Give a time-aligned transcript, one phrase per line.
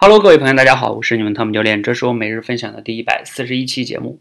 [0.00, 4.20] Hello，各位朋友，大家好，我是你们汤姆教练，这是我每日分享的第一百四十一期节目。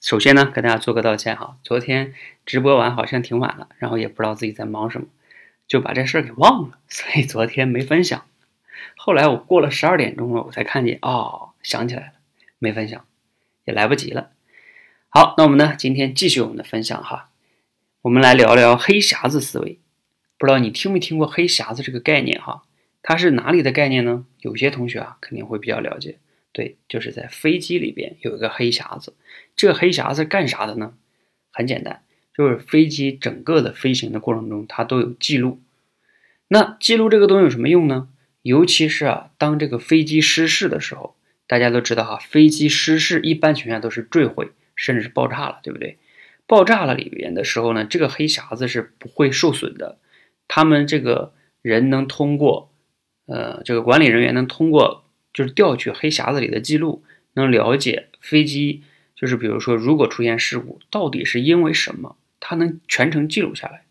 [0.00, 2.12] 首先呢，跟大家做个道歉哈，昨天
[2.44, 5.06] 直播完好像挺晚了，然后也不知道自己在忙什么，
[5.68, 8.24] 就把这事儿给忘了， 所以昨天没分享。
[8.96, 12.12] 后来我过了十二点钟了，我才看见哦，想起来了，
[12.58, 13.04] 没分享，
[13.64, 14.30] 也来不及了。
[15.08, 17.30] 好，那我们呢，今天继续我们的分享哈，
[18.02, 19.78] 我们来聊聊黑匣子思维。
[20.36, 22.64] 不知道你听没听过黑匣子这个概念哈？
[23.02, 24.24] 它是哪里的概念呢？
[24.38, 26.18] 有些同学啊肯定会比较了解，
[26.52, 29.14] 对，就是在飞机里边有一个黑匣子。
[29.56, 30.94] 这个黑匣子干啥的呢？
[31.50, 32.02] 很简单，
[32.36, 35.60] 就是飞机整个的飞行的过程中，它都有记录。
[36.48, 38.08] 那记录这个东西有什么用呢？
[38.42, 41.16] 尤其是啊，当这个飞机失事的时候，
[41.48, 45.98] 大家都知道哈，飞机失事一般情况下都是坠毁，甚至是爆炸了，对不对？
[46.46, 49.98] 爆炸了里边的时候呢，这个黑匣子是不会受损的。
[50.46, 51.32] 他们这个
[51.62, 52.71] 人能通过。
[53.32, 58.82] 呃，这个管理人员能通过就是调取黑匣子里的记录，能了解飞机
[59.16, 63.84] 就是比如说如果出现事故，到底是因为什么，他能全程记录下来。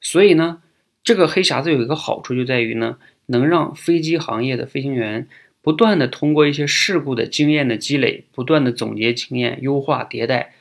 [0.00, 0.62] 所以呢，
[1.04, 5.28] 这个黑匣子有一个好处就在于呢，能让飞机行业的飞行员
[5.60, 10.54] 不断的通过一些事故的经验的积累，不断的总结经验、优化迭代，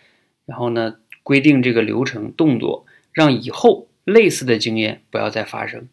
[0.45, 5.87] 然后呢规定这个流程动作，让以后类似的经验不要再发生。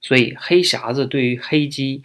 [0.00, 2.02] 所以黑匣子对于黑机，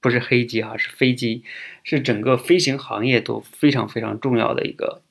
[0.00, 1.44] 不是黑机啊，是飞机，
[1.84, 5.02] 是整个飞行行业都非常非常重要的一个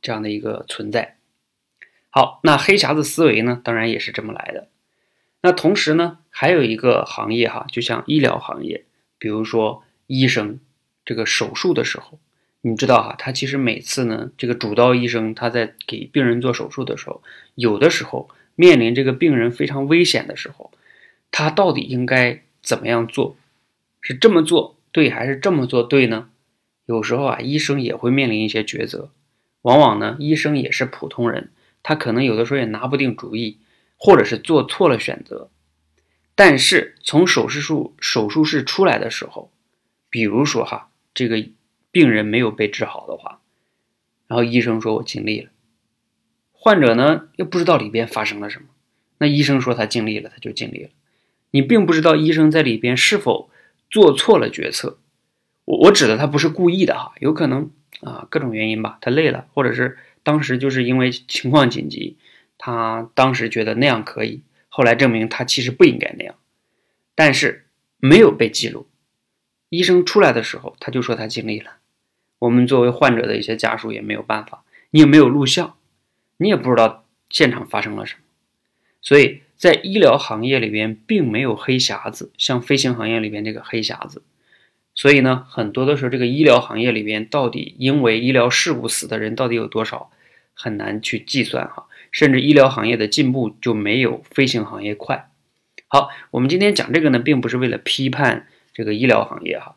[0.00, 1.16] 这样的一个存在。
[2.10, 4.68] 好，那黑匣子思维呢，当然也是这么来的。
[5.40, 8.84] 那同时呢，还有一个行业哈，就像医疗行业，
[9.18, 10.60] 比如说医生
[11.04, 12.18] 这个手术的时候，
[12.60, 17.22] 你知道哈，他其实每次呢，这个主刀医生他在给病人做手术的时候，
[17.54, 20.70] 有的时候面临这个病人非常危险的时候。
[21.32, 23.36] 他到底应该怎么样做？
[24.00, 26.28] 是这么做对还是这么做对呢？
[26.86, 29.10] 有时候啊，医生也会面临一些抉择。
[29.62, 31.50] 往往呢，医生也是普通人，
[31.82, 33.58] 他可能有的时候也拿不定主意，
[33.96, 35.48] 或者是做错了选择。
[36.34, 39.50] 但是从手术室手术室出来的时候，
[40.10, 41.44] 比如说哈，这个
[41.90, 43.40] 病人没有被治好的话，
[44.26, 45.50] 然后医生说我尽力了，
[46.50, 48.66] 患者呢又不知道里边发生了什么，
[49.18, 50.90] 那医生说他尽力了，他就尽力了。
[51.52, 53.50] 你并不知道医生在里边是否
[53.90, 54.98] 做错了决策，
[55.66, 57.70] 我我指的他不是故意的哈，有可能
[58.00, 62.16] 啊各种原因吧，他累了，或者是当时就是因为情况紧急，
[62.56, 66.34] 他当时觉得那样可以，后来证明他其实不应该那样，
[67.14, 67.66] 但是
[67.98, 68.88] 没有被记录，
[69.68, 71.72] 医生出来的时候他就说他尽力了，
[72.38, 75.76] 我们作为患者的一些家属也没有办法，你也没有录像，
[76.38, 78.20] 你也不知道现场发生了什么，
[79.02, 79.41] 所以。
[79.62, 84.24] 在医疗行业里边，并没有黑匣子，像飞行行业里边这个黑匣子，
[84.92, 90.10] 所以呢，很多的时候，这个医疗行业里边到底因为医疗事故死的人到底有多少，
[90.52, 91.86] 很难去计算哈。
[92.10, 95.30] 甚至医疗行业的进步就没有飞行行业快。
[95.86, 99.76] 好，我们今天讲这个呢，并不是为了批判这个医疗行业哈，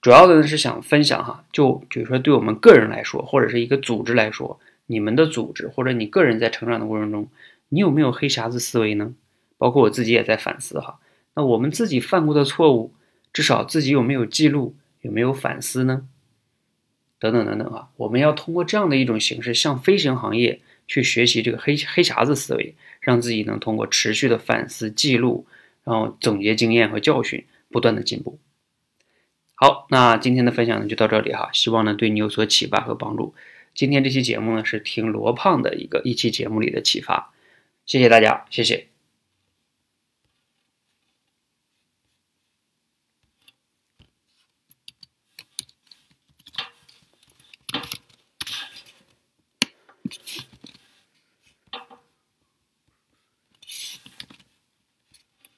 [0.00, 7.28] 主要的呢是想分享哈，就比如说对我们个人来说，或者是一个组织来说，你们的组织或者你个人在成长的过程中。
[7.72, 9.14] 你有没有黑匣子思维呢？
[9.56, 11.00] 包括我自己也在反思哈。
[11.34, 12.92] 那我们自己犯过的错误，
[13.32, 16.06] 至少自己有没有记录，有没有反思呢？
[17.18, 25.46] 等等等等啊，我们要通过这样的一种形式，向飞行行业去学习这个黑黑匣子思维，让自己能通过持续的反思记录，
[25.84, 28.38] 然后总结经验和教训，不断的进步。
[29.54, 33.34] 好，那今天的分享呢就到这里哈，希望呢对你有所启发和帮助。
[33.74, 37.31] 今天这期节目呢是听罗胖的一个一期节目里的启发。
[37.86, 38.91] 谢谢大家，谢谢。